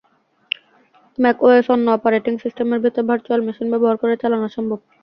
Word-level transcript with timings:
MacOS 1.17 1.65
অন্য 1.73 1.85
operating 1.91 2.33
সিস্টেমের 2.43 2.79
ভেতরে 2.83 3.07
ভার্চুয়াল 3.09 3.41
মেশিন 3.43 3.67
ব্যবহার 3.73 3.95
করে 4.01 4.13
চালানো 4.21 4.47
সম্ভব। 4.55 4.79